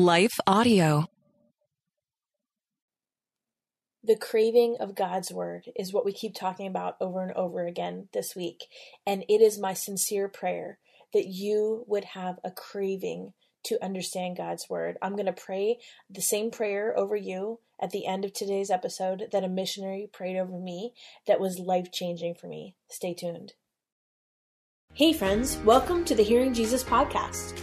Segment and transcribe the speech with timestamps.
[0.00, 1.04] Life Audio.
[4.02, 8.08] The craving of God's Word is what we keep talking about over and over again
[8.14, 8.64] this week.
[9.06, 10.78] And it is my sincere prayer
[11.12, 13.34] that you would have a craving
[13.64, 14.96] to understand God's Word.
[15.02, 15.76] I'm going to pray
[16.08, 20.38] the same prayer over you at the end of today's episode that a missionary prayed
[20.38, 20.94] over me
[21.26, 22.74] that was life changing for me.
[22.88, 23.52] Stay tuned.
[24.94, 27.62] Hey, friends, welcome to the Hearing Jesus podcast.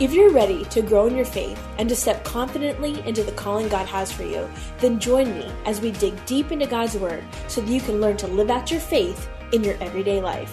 [0.00, 3.68] If you're ready to grow in your faith and to step confidently into the calling
[3.68, 7.60] God has for you, then join me as we dig deep into God's Word so
[7.60, 10.52] that you can learn to live out your faith in your everyday life.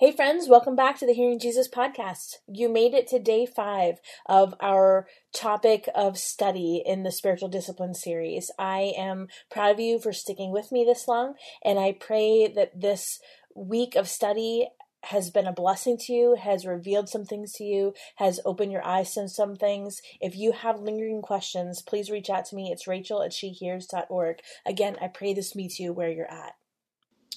[0.00, 2.38] Hey, friends, welcome back to the Hearing Jesus podcast.
[2.48, 7.94] You made it to day five of our topic of study in the spiritual discipline
[7.94, 8.50] series.
[8.58, 12.80] I am proud of you for sticking with me this long, and I pray that
[12.80, 13.20] this
[13.54, 14.66] week of study
[15.04, 18.84] has been a blessing to you, has revealed some things to you, has opened your
[18.84, 20.00] eyes to some things.
[20.20, 22.70] If you have lingering questions, please reach out to me.
[22.72, 24.40] It's rachel at shehears.org.
[24.64, 26.54] Again, I pray this meets you where you're at.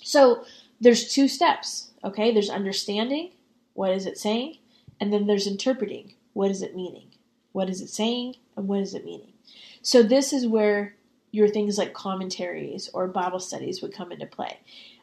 [0.01, 0.43] So
[0.79, 2.31] there's two steps, okay?
[2.31, 3.31] There's understanding,
[3.73, 4.57] what is it saying?
[5.01, 7.07] And then there's interpreting, what is it meaning?
[7.51, 9.33] What is it saying and what is it meaning?
[9.81, 10.95] So this is where
[11.31, 14.59] your things like commentaries or Bible studies would come into play.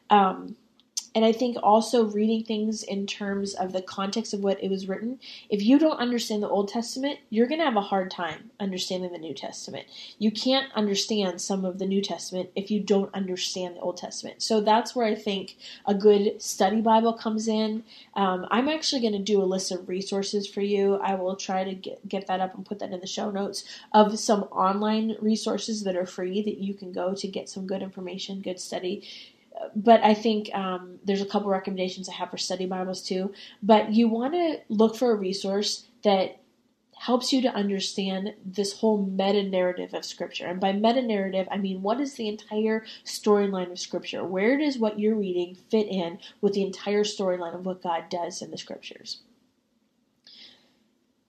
[0.09, 0.55] Um,
[1.15, 4.87] and I think also reading things in terms of the context of what it was
[4.87, 5.19] written.
[5.49, 9.11] If you don't understand the Old Testament, you're going to have a hard time understanding
[9.11, 9.85] the New Testament.
[10.17, 14.41] You can't understand some of the New Testament if you don't understand the Old Testament.
[14.41, 17.83] So that's where I think a good study Bible comes in.
[18.15, 20.95] Um, I'm actually going to do a list of resources for you.
[20.95, 23.63] I will try to get, get that up and put that in the show notes
[23.91, 27.83] of some online resources that are free that you can go to get some good
[27.83, 29.03] information, good study
[29.75, 33.33] but I think um, there's a couple recommendations I have for study Bibles too.
[33.61, 36.39] But you want to look for a resource that
[36.97, 40.45] helps you to understand this whole meta narrative of Scripture.
[40.45, 44.23] And by meta narrative, I mean what is the entire storyline of Scripture?
[44.23, 48.41] Where does what you're reading fit in with the entire storyline of what God does
[48.41, 49.19] in the Scriptures?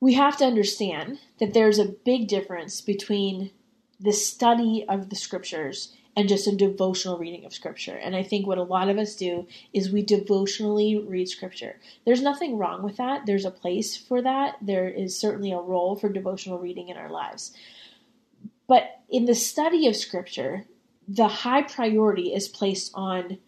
[0.01, 3.51] We have to understand that there's a big difference between
[3.99, 7.97] the study of the Scriptures and just a devotional reading of scripture.
[7.97, 11.81] And I think what a lot of us do is we devotionally read scripture.
[12.05, 13.27] There's nothing wrong with that.
[13.27, 14.57] There's a place for that.
[14.63, 17.53] There is certainly a role for devotional reading in our lives.
[18.69, 20.65] But in the study of scripture,
[21.09, 23.39] the high priority is placed on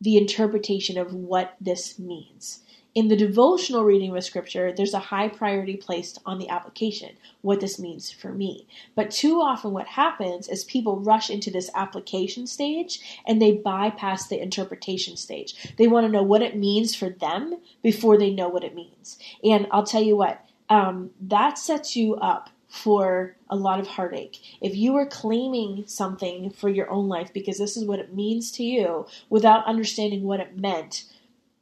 [0.00, 2.60] the interpretation of what this means.
[2.96, 7.10] In the devotional reading of Scripture, there's a high priority placed on the application,
[7.42, 8.66] what this means for me.
[8.94, 14.28] But too often, what happens is people rush into this application stage and they bypass
[14.28, 15.74] the interpretation stage.
[15.76, 19.18] They want to know what it means for them before they know what it means.
[19.44, 24.40] And I'll tell you what, um, that sets you up for a lot of heartache.
[24.62, 28.50] If you are claiming something for your own life because this is what it means
[28.52, 31.04] to you without understanding what it meant,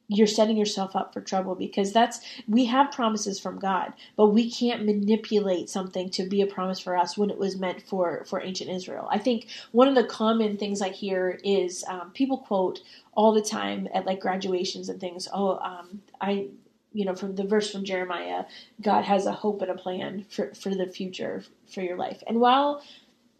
[0.08, 4.50] you're setting yourself up for trouble because that's we have promises from God, but we
[4.50, 8.42] can't manipulate something to be a promise for us when it was meant for for
[8.42, 9.08] ancient Israel.
[9.10, 12.80] I think one of the common things I hear is um, people quote
[13.14, 15.26] all the time at like graduations and things.
[15.32, 16.48] Oh, um, I
[16.92, 18.44] you know from the verse from Jeremiah,
[18.82, 22.22] God has a hope and a plan for for the future for your life.
[22.26, 22.82] And while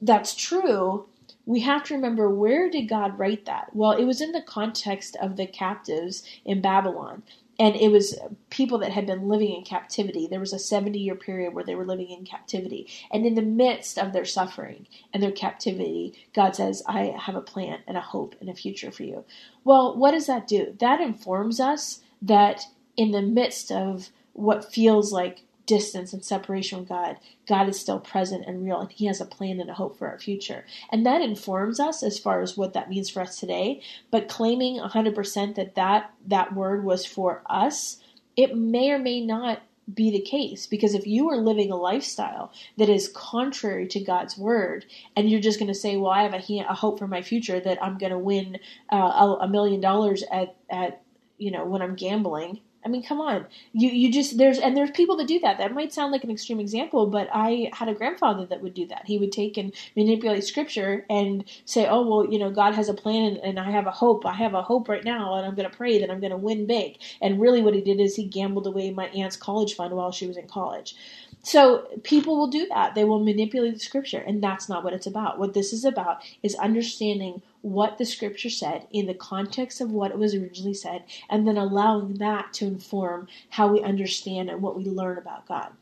[0.00, 1.06] that's true,
[1.46, 3.74] we have to remember where did God write that?
[3.74, 7.22] Well, it was in the context of the captives in Babylon.
[7.58, 8.18] And it was
[8.50, 10.26] people that had been living in captivity.
[10.26, 12.88] There was a 70 year period where they were living in captivity.
[13.12, 17.40] And in the midst of their suffering and their captivity, God says, I have a
[17.40, 19.24] plan and a hope and a future for you.
[19.62, 20.74] Well, what does that do?
[20.80, 22.62] That informs us that
[22.96, 27.16] in the midst of what feels like distance and separation from God,
[27.48, 30.08] God is still present and real, and He has a plan and a hope for
[30.08, 30.64] our future.
[30.90, 33.82] And that informs us as far as what that means for us today.
[34.10, 37.98] But claiming 100% that that, that word was for us,
[38.36, 39.62] it may or may not
[39.92, 44.36] be the case because if you are living a lifestyle that is contrary to God's
[44.38, 47.20] word and you're just going to say well I have a, a, hope for my
[47.20, 48.58] future that I'm going to win
[48.90, 51.02] uh, a, a million dollars at at
[51.36, 53.46] you know when I'm gambling I mean, come on.
[53.72, 55.58] You you just there's and there's people that do that.
[55.58, 58.86] That might sound like an extreme example, but I had a grandfather that would do
[58.88, 59.06] that.
[59.06, 62.94] He would take and manipulate scripture and say, "Oh, well, you know, God has a
[62.94, 64.26] plan and, and I have a hope.
[64.26, 66.36] I have a hope right now and I'm going to pray that I'm going to
[66.36, 69.94] win big." And really what he did is he gambled away my aunt's college fund
[69.94, 70.94] while she was in college.
[71.42, 72.94] So people will do that.
[72.94, 75.38] They will manipulate the scripture, and that's not what it's about.
[75.38, 80.10] What this is about is understanding what the scripture said in the context of what
[80.10, 84.76] it was originally said, and then allowing that to inform how we understand and what
[84.76, 85.72] we learn about God.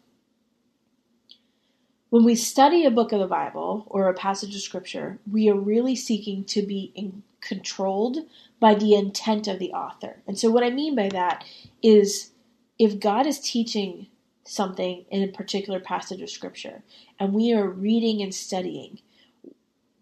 [2.08, 5.56] When we study a book of the Bible or a passage of scripture, we are
[5.56, 8.18] really seeking to be in, controlled
[8.60, 10.22] by the intent of the author.
[10.28, 11.44] And so, what I mean by that
[11.82, 12.30] is
[12.78, 14.06] if God is teaching
[14.44, 16.84] something in a particular passage of scripture
[17.18, 19.00] and we are reading and studying,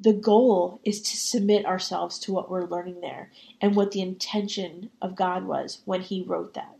[0.00, 3.30] the goal is to submit ourselves to what we're learning there
[3.60, 6.76] and what the intention of God was when He wrote that.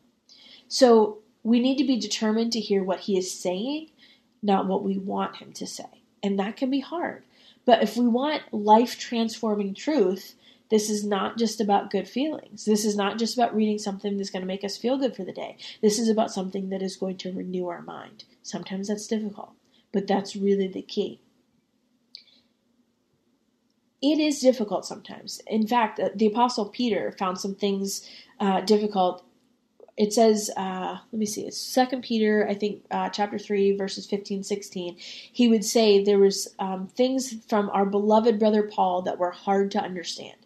[0.68, 3.90] So we need to be determined to hear what He is saying,
[4.42, 5.84] not what we want Him to say.
[6.22, 7.22] And that can be hard.
[7.66, 10.34] But if we want life transforming truth,
[10.70, 12.64] this is not just about good feelings.
[12.64, 15.24] This is not just about reading something that's going to make us feel good for
[15.24, 15.58] the day.
[15.82, 18.24] This is about something that is going to renew our mind.
[18.42, 19.52] Sometimes that's difficult,
[19.92, 21.20] but that's really the key.
[24.02, 25.40] It is difficult sometimes.
[25.46, 28.08] In fact, uh, the Apostle Peter found some things
[28.38, 29.22] uh, difficult.
[29.96, 34.06] It says uh, let me see it's second peter i think uh, chapter 3 verses
[34.06, 39.18] 15 16 he would say there was um, things from our beloved brother paul that
[39.18, 40.36] were hard to understand.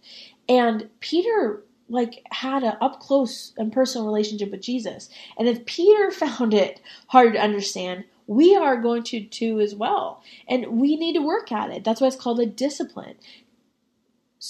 [0.49, 5.09] And peter like had an up close and personal relationship with jesus.
[5.39, 10.23] And if peter found it hard to understand we are going to too as well.
[10.49, 11.85] And we need to work at it.
[11.85, 13.17] That's why it's called a discipline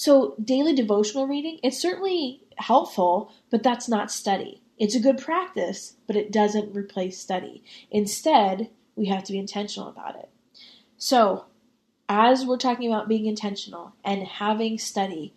[0.05, 5.95] so daily devotional reading it's certainly helpful but that's not study it's a good practice,
[6.05, 7.63] but it doesn't replace study.
[7.91, 10.29] Instead, we have to be intentional about it.
[10.97, 11.45] So,
[12.07, 15.33] as we're talking about being intentional and having study,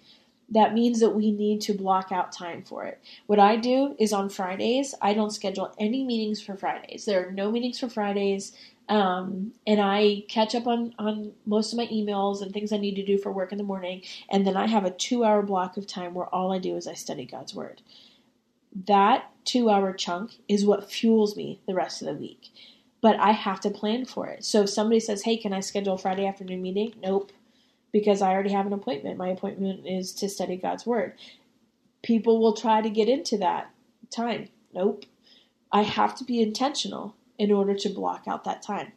[0.51, 3.01] that means that we need to block out time for it.
[3.27, 7.05] What I do is on Fridays, I don't schedule any meetings for Fridays.
[7.05, 8.53] There are no meetings for Fridays.
[8.89, 12.95] Um, and I catch up on, on most of my emails and things I need
[12.97, 14.03] to do for work in the morning.
[14.31, 16.87] And then I have a two hour block of time where all I do is
[16.87, 17.83] I study God's Word
[18.87, 22.49] that two hour chunk is what fuels me the rest of the week.
[23.01, 24.45] But I have to plan for it.
[24.45, 26.95] So if somebody says, hey, can I schedule a Friday afternoon meeting?
[27.03, 27.33] Nope,
[27.93, 29.19] because I already have an appointment.
[29.19, 31.15] My appointment is to study God's Word.
[32.03, 33.71] People will try to get into that
[34.11, 34.49] time.
[34.73, 35.05] Nope.
[35.73, 38.93] I have to be intentional in order to block out that time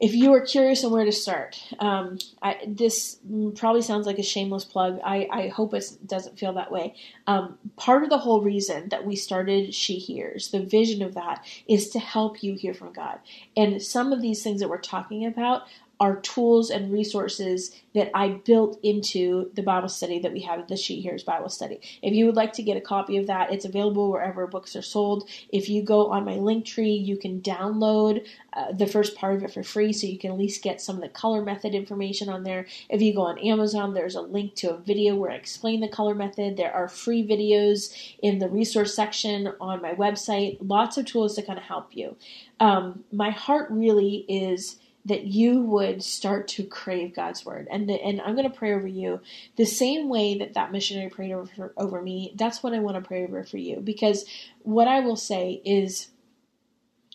[0.00, 3.18] if you are curious on where to start, um, I, this
[3.56, 4.98] probably sounds like a shameless plug.
[5.04, 6.94] I, I hope it doesn't feel that way.
[7.26, 11.44] Um, part of the whole reason that we started She Hears, the vision of that,
[11.68, 13.18] is to help you hear from God.
[13.58, 15.64] And some of these things that we're talking about
[16.00, 20.76] are tools and resources that I built into the Bible study that we have, the
[20.76, 21.80] She Hears Bible study.
[22.02, 24.82] If you would like to get a copy of that, it's available wherever books are
[24.82, 25.28] sold.
[25.50, 29.42] If you go on my link tree, you can download uh, the first part of
[29.42, 32.28] it for free so you can at least get some of the color method information
[32.28, 32.66] on there.
[32.88, 35.88] If you go on Amazon, there's a link to a video where I explain the
[35.88, 36.56] color method.
[36.56, 41.42] There are free videos in the resource section on my website, lots of tools to
[41.42, 42.16] kind of help you.
[42.58, 47.66] Um, my heart really is that you would start to crave God's word.
[47.70, 49.20] And the, and I'm going to pray over you
[49.56, 52.34] the same way that that missionary prayed over over me.
[52.36, 54.24] That's what I want to pray over for you because
[54.62, 56.08] what I will say is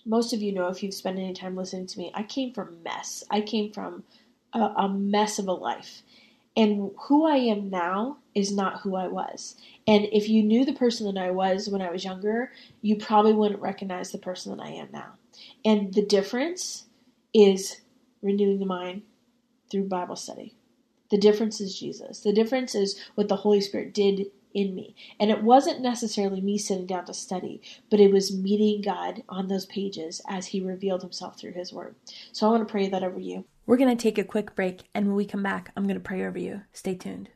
[0.06, 2.84] most of you know if you've spent any time listening to me, I came from
[2.84, 3.24] mess.
[3.30, 4.04] I came from
[4.54, 6.02] a, a mess of a life.
[6.58, 9.56] And who I am now is not who I was.
[9.86, 12.52] And if you knew the person that I was when I was younger,
[12.82, 15.14] you probably wouldn't recognize the person that I am now.
[15.66, 16.86] And the difference
[17.36, 17.82] is
[18.22, 19.04] renewing the mind
[19.70, 20.56] through Bible study.
[21.12, 22.22] The difference is Jesus.
[22.22, 24.96] The difference is what the Holy Spirit did in me.
[25.20, 27.62] And it wasn't necessarily me sitting down to study,
[27.92, 31.96] but it was meeting God on those pages as He revealed Himself through His Word.
[32.32, 33.46] So I want to pray that over you.
[33.66, 36.00] We're going to take a quick break, and when we come back, I'm going to
[36.00, 36.62] pray over you.
[36.72, 37.30] Stay tuned.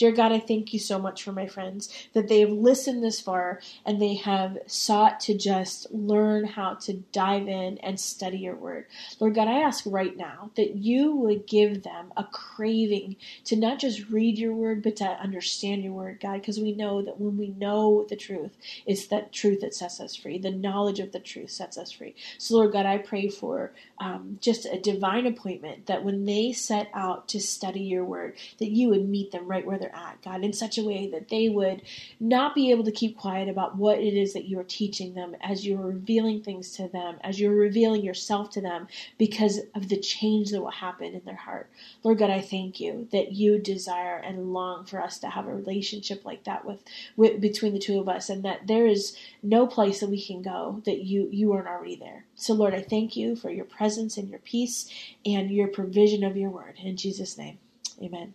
[0.00, 3.20] Dear God, I thank you so much for my friends that they have listened this
[3.20, 8.54] far and they have sought to just learn how to dive in and study your
[8.54, 8.86] word.
[9.20, 13.78] Lord God, I ask right now that you would give them a craving to not
[13.78, 17.36] just read your word, but to understand your word, God, because we know that when
[17.36, 20.38] we know the truth, it's that truth that sets us free.
[20.38, 22.14] The knowledge of the truth sets us free.
[22.38, 26.88] So, Lord God, I pray for um, just a divine appointment that when they set
[26.94, 30.44] out to study your word, that you would meet them right where they're at, God,
[30.44, 31.82] in such a way that they would
[32.18, 35.36] not be able to keep quiet about what it is that you are teaching them
[35.40, 39.96] as you're revealing things to them, as you're revealing yourself to them because of the
[39.96, 41.70] change that will happen in their heart.
[42.02, 45.54] Lord God, I thank you that you desire and long for us to have a
[45.54, 46.82] relationship like that with,
[47.16, 50.42] with between the two of us and that there is no place that we can
[50.42, 52.24] go that you you aren't already there.
[52.34, 54.88] So Lord, I thank you for your presence and your peace
[55.24, 56.76] and your provision of your word.
[56.82, 57.58] In Jesus' name.
[58.02, 58.34] Amen.